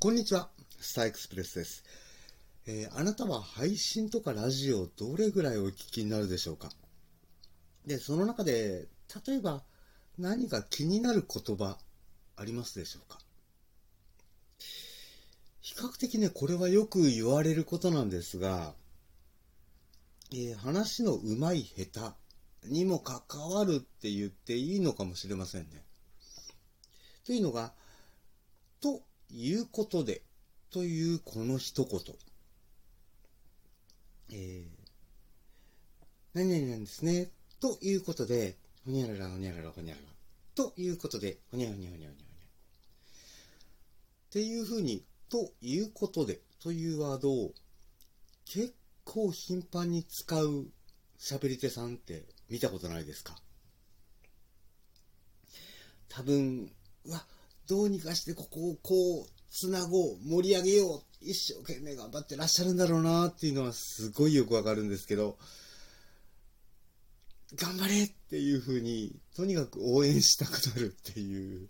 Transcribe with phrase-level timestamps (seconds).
[0.00, 1.82] こんにちは、スターエクスプレスです。
[2.68, 6.68] えーあなたは配信とかラジオどれぐらいお聞きになるでしょうか？
[7.84, 8.86] で、その中で、
[9.26, 9.64] 例えば
[10.16, 11.78] 何か気になる言葉
[12.36, 13.18] ありますでしょうか？
[15.62, 18.74] 比較的ね、これはよく言われることなんですが、
[20.30, 22.14] えー話の上手い下
[22.62, 25.82] 手にも関わるって言っていいのかもしれませんね。
[27.26, 27.72] というのが、
[28.80, 30.22] ということで、
[30.70, 32.00] というこの一言。
[34.30, 34.66] えー、
[36.34, 37.30] 何々なんですね。
[37.60, 40.06] ということで、ほにゃららほにゃららほにゃらら。
[40.54, 42.24] ということで、ほにゃほにゃほにゃほにゃほにゃ。
[44.28, 47.54] っていうふうに、ということで、というワードを
[48.44, 48.74] 結
[49.04, 50.66] 構頻繁に使う
[51.18, 53.36] 喋り手さんって見たことないですか？
[56.08, 56.70] 多分、
[57.04, 57.24] うわ、
[57.68, 65.36] どうにかしてここをこう、つなごう、盛り上げよう、一生懸命頑張ってらっしゃるんだろうなっていうのはすごいよくわかるんですけど、
[67.54, 71.68] 頑張れっていう風に、とにかく応援したくなるっていう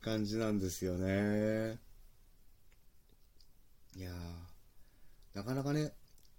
[0.00, 1.78] 感じなんですよね。
[3.96, 5.92] いやー、なかなかね、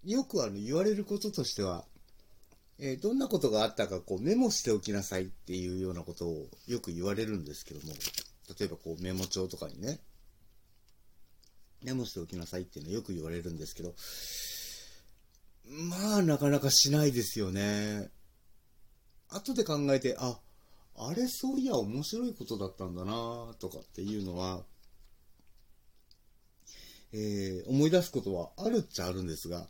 [0.04, 1.84] よくあの言われることとしては、
[2.82, 7.92] えーどんなことがあったかこうメモしておきなさいっていうようなことをよく言われるんですけども、
[8.58, 10.00] 例えばこうメモ帳とかにね、
[11.82, 13.94] メモしておきなさいっていうのはよく言われるんですけど、
[15.88, 18.08] まあなかなかしないですよね。
[19.28, 20.38] 後で考えて、あ、
[20.96, 24.62] あれそういや面白いことだったんだなとかっていうのは、
[27.12, 29.66] えー思い出すことはあるっちゃあるんですが、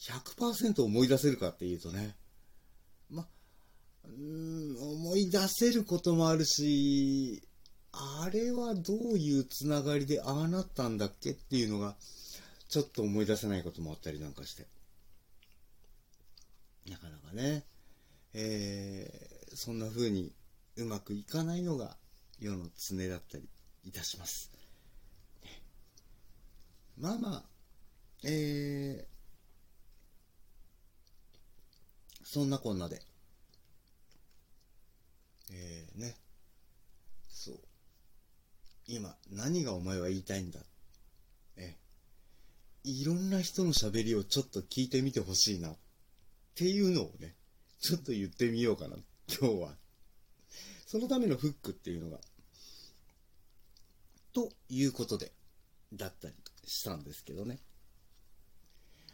[0.00, 2.16] 100%思い出せるかっていうとね、
[3.12, 3.26] ま、
[4.04, 7.42] うん、思い出せることもあるし、
[7.92, 11.94] あれはどういうつながりでああなったんだっけっていうのが、
[12.68, 14.66] ちょっと思い出せないこともあったりなんかして。
[16.88, 17.64] なかなかね、
[18.34, 20.32] えーそんな風に
[20.76, 21.94] うまくいかないのが
[22.40, 23.44] 世の常だったり
[23.84, 24.50] いたします。
[26.98, 27.42] まあまあ、
[28.24, 28.61] えー
[32.32, 33.02] そんなこんなで、
[35.50, 36.16] えー、ね、
[37.28, 37.58] そう、
[38.86, 40.58] 今、何がお前は言いたいんだ。
[41.58, 41.76] え、
[42.84, 45.76] いろんな人の喋りをちょっと聞いてみてほしいな、っ
[46.54, 47.34] ていうのをね、
[47.82, 48.96] ちょっと言ってみようかな、
[49.28, 49.74] 今日は。
[50.86, 52.18] そのためのフックっていうのが、
[54.32, 55.32] ということで、
[55.92, 57.58] だったりしたんですけどね。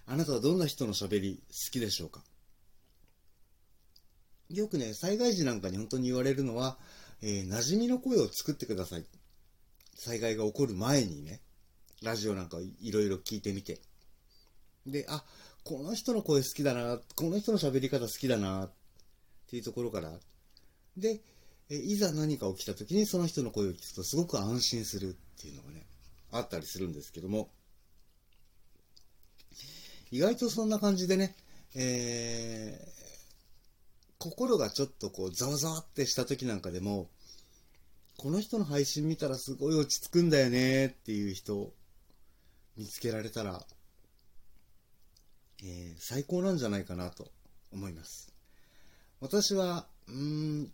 [0.07, 2.23] あなたはどんな人の喋り好きでしょうか？
[4.51, 6.79] よくね、災害時なんかに本当に言われるのは、
[7.21, 9.05] えー馴染みの声を作ってください。
[9.95, 11.41] 災害が起こる前にね、
[12.03, 13.81] ラジオなんかをいろいろ聞いてみて。
[14.87, 15.25] で、あ、
[15.65, 18.73] この人の声好きだな、この人の喋り方好きだな、っ
[19.51, 20.13] ていうところから。
[20.97, 21.21] で、
[21.69, 25.87] えいざ何か起きた時にその人の声を聞くとすごく安心するっていうのがね、
[26.33, 27.51] あったりするんですけども、
[30.11, 31.37] 意外とそんな感じでね、
[31.75, 32.81] え
[34.19, 37.09] 心がちょっとこう、ざわざわってした時なんかでも、
[38.17, 41.73] この人の配信見たらすごい落ち着くんだよねっていう人、
[42.77, 43.65] 見つけられたら、
[45.63, 47.31] えー最高なんじゃないかなと
[47.73, 48.33] 思います。
[49.21, 50.73] 私は、うーん、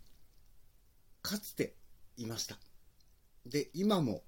[1.21, 1.75] かつて
[2.17, 2.57] いました。
[3.45, 4.23] で、今も、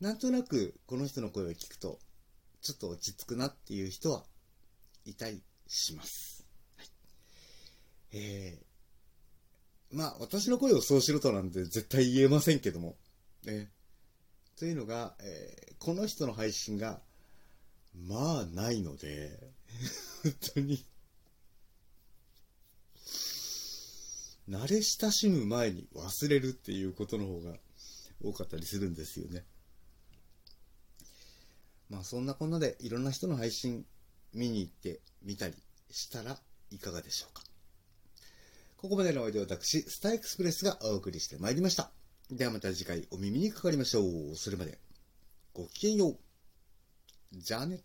[0.00, 1.98] なんとなくこの人の声を聞くと、
[2.62, 4.24] ちょっと落ち着くなっていう人は
[5.04, 6.37] いたりします。
[8.12, 12.96] えー、まあ、私の声をそうしろとなんて絶対言えませんけども、
[13.44, 13.70] ね。
[14.56, 17.00] というのが、えーこの人の配信が、
[18.06, 19.38] まあ、ないので、
[20.22, 20.84] 本当に、
[24.48, 27.52] 慣れ親しむ前に忘れるっていうことの方が
[28.22, 29.44] 多かったりするんですよね。
[31.90, 33.84] まあそんなこんなでいろんな人の配信
[34.34, 35.54] 見に行ってみたり
[35.90, 36.38] したら
[36.70, 37.47] いかがでしょうか。
[38.80, 41.90] ここまでのお相手は私、スターエクスプレスがお送りしてまいりました。
[42.30, 44.36] ではまた次回お耳にかかりましょう。
[44.36, 44.78] それまで
[45.52, 46.18] ごきげんよう。
[47.32, 47.82] じゃあね。